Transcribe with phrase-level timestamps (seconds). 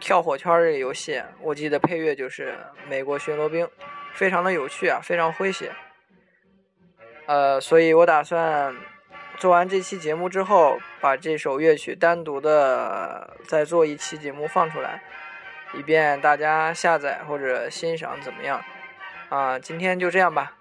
[0.00, 2.52] 跳火圈这个游戏，我记得配乐就是
[2.88, 3.66] 《美国巡逻兵》，
[4.14, 5.72] 非常的有趣啊，非常诙谐。
[7.26, 8.74] 呃，所以我打算
[9.36, 15.02] 做完这期节目之后，把这首乐曲单独的再做一期节目放出来，
[15.74, 18.62] 以便大家下载或者欣赏怎么样？
[19.28, 20.52] 啊，今天就这样吧。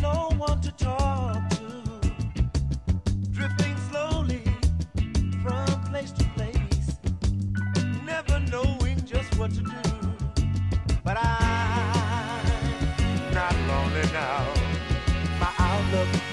[0.00, 2.00] no one to talk to,
[3.30, 4.42] drifting slowly
[5.42, 6.96] from place to place,
[8.04, 10.42] never knowing just what to do.
[11.02, 12.44] But I'm
[13.34, 14.54] not lonely now.
[15.40, 16.29] My outlook.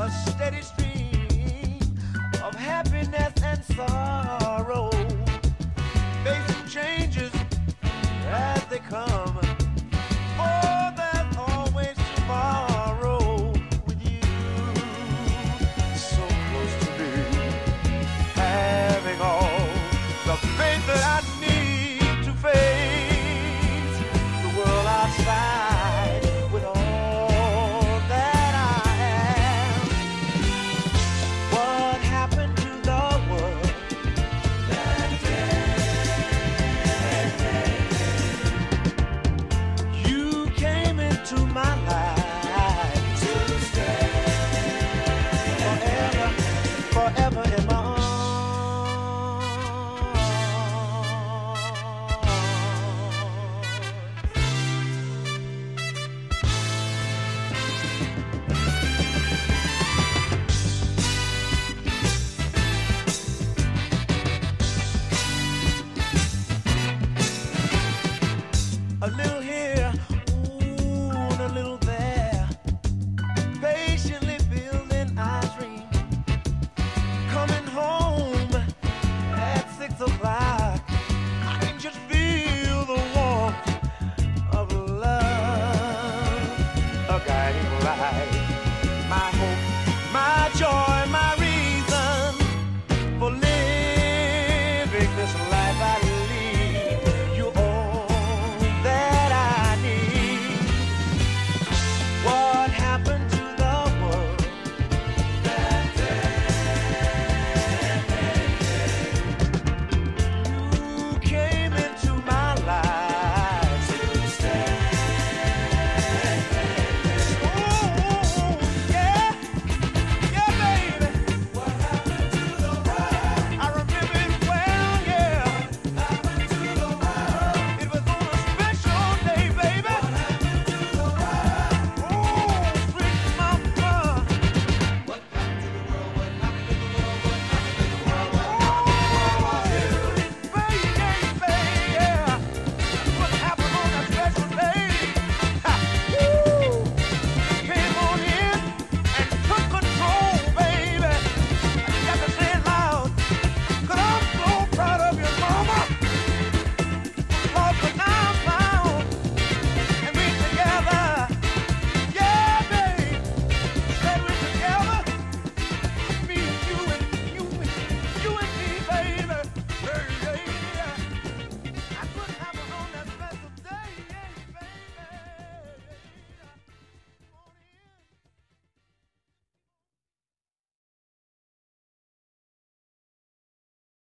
[0.00, 1.78] a steady stream
[2.42, 4.41] of happiness and sorrow.